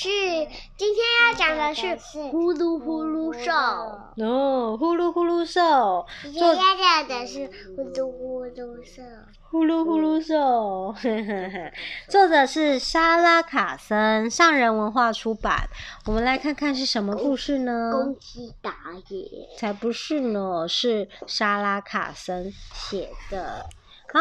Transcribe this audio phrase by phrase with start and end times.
[0.00, 0.08] 事，
[0.78, 1.94] 今天要讲的是
[2.30, 3.52] 呼噜呼噜兽。
[4.24, 6.06] 哦，呼噜呼噜兽。
[6.22, 9.02] 今天要讲的是呼噜呼噜兽。
[9.50, 10.94] 呼噜呼噜兽，
[12.08, 15.68] 作者是莎拉卡森，上人文化出版。
[16.06, 17.90] 我们来看看是什么故事呢？
[17.92, 18.72] 公鸡打
[19.08, 19.28] 野。
[19.58, 23.66] 才不是呢，是莎拉卡森写的。
[24.14, 24.20] 好。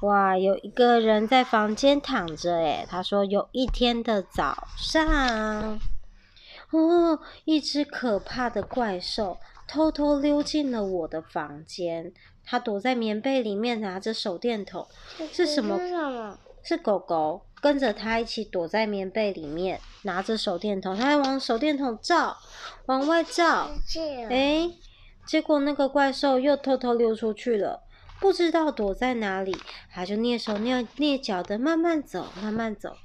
[0.00, 5.78] 哇，有一个人在房间躺着，诶，他说有一天的早上，
[6.70, 9.36] 哦，一只可怕的怪兽
[9.68, 14.86] 偷偷溜进了我的房间，他躲在棉被里面，拿着手电筒，
[15.30, 15.76] 是什么？
[16.62, 22.38] 是狗狗跟着他一起躲在棉被里面，拿着手电筒，他还往手电筒照，
[22.86, 23.70] 往外照，
[24.30, 24.78] 诶，
[25.26, 27.82] 结果那个怪兽又偷偷溜出去了。
[28.20, 29.56] 不知道躲在哪里，
[29.90, 32.96] 他就蹑手蹑蹑脚的慢慢走，慢慢走。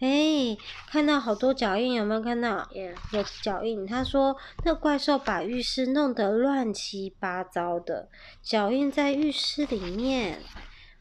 [0.00, 0.56] 哎，
[0.88, 2.94] 看到好多脚印，有没有看到？Yeah.
[3.10, 3.84] 有脚印。
[3.84, 8.08] 他说，那怪兽把浴室弄得乱七八糟的，
[8.40, 10.40] 脚印在浴室里面。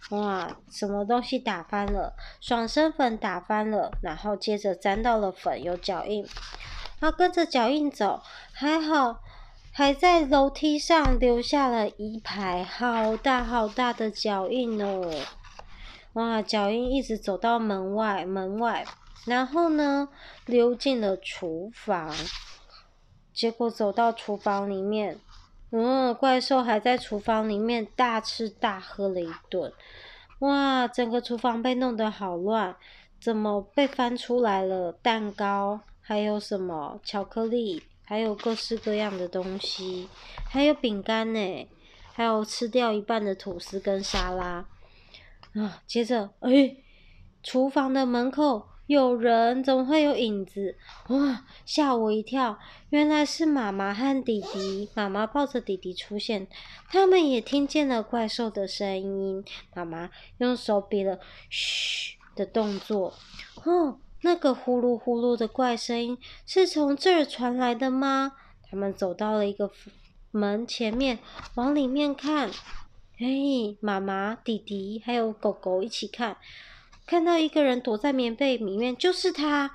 [0.09, 2.15] 哇，什么东西打翻了？
[2.39, 6.25] 爽身粉打翻了，然后接着沾到了粉，有脚印。
[6.99, 9.19] 他跟着脚印走，还好。
[9.77, 15.23] 还在楼梯上留下了一排好大好大的脚印哦！
[16.13, 18.83] 哇，脚印一直走到门外，门外，
[19.27, 20.09] 然后呢，
[20.47, 22.11] 溜进了厨房，
[23.31, 25.19] 结果走到厨房里面，
[25.69, 29.71] 嗯，怪兽还在厨房里面大吃大喝了一顿。
[30.39, 32.75] 哇，整个厨房被弄得好乱，
[33.21, 34.91] 怎么被翻出来了？
[34.91, 37.83] 蛋糕，还有什么巧克力？
[38.09, 40.07] 还有各式各样的东西，
[40.49, 41.67] 还有饼干呢，
[42.13, 44.65] 还有吃掉一半的吐司跟沙拉
[45.53, 45.83] 啊。
[45.85, 46.77] 接着，哎，
[47.43, 50.77] 厨房的门口有人，怎么会有影子？
[51.09, 52.57] 哇，吓我一跳！
[52.91, 56.47] 原来是妈妈和弟弟，妈妈抱着弟弟出现，
[56.89, 59.43] 他们也听见了怪兽的声音。
[59.75, 61.19] 妈妈用手比了
[61.49, 63.13] 嘘的动作，
[63.65, 63.99] 哦。
[64.21, 68.33] 那个呼噜呼噜的怪声音是从这儿传来的吗？
[68.69, 69.71] 他们走到了一个
[70.31, 71.19] 门前面，
[71.55, 72.49] 往里面看。
[73.19, 76.37] 哎，妈妈、弟弟还有狗狗一起看，
[77.05, 79.71] 看到一个人躲在棉被里面，就是他，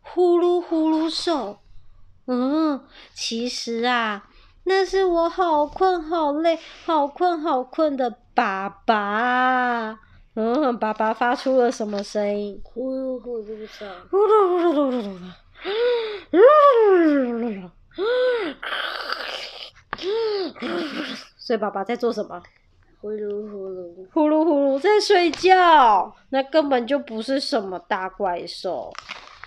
[0.00, 1.60] 呼噜呼噜兽。
[2.26, 2.84] 嗯，
[3.14, 4.28] 其实啊，
[4.64, 10.00] 那是我好困、好累、好困、好困的爸爸。
[10.34, 12.60] 嗯，爸爸发出了什么声音？
[12.62, 13.88] 呼噜呼噜声。
[14.10, 15.28] 呼噜呼噜呼噜呼噜。
[21.36, 22.40] 所以爸爸在做什么？
[23.00, 24.06] 呼噜呼噜。
[24.12, 26.14] 呼噜呼噜在睡觉。
[26.28, 28.92] 那根本就不是什么大怪兽。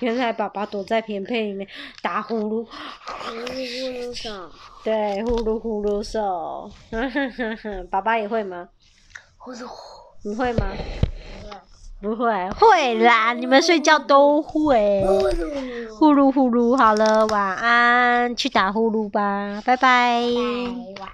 [0.01, 1.65] 原来爸爸躲在棉被里面
[2.01, 2.65] 打呼噜。
[2.65, 4.51] 呼噜呼噜声。
[4.83, 6.69] 对，呼噜呼噜兽。
[7.89, 8.67] 爸爸也会吗？
[9.37, 9.65] 呼噜。
[10.23, 10.67] 你会吗？
[12.01, 13.33] 不会，会啦！
[13.33, 15.03] 你们睡觉都会。
[15.97, 20.21] 呼噜呼噜，好了，晚安，去打呼噜吧，拜拜。
[20.21, 21.11] 拜拜，晚安。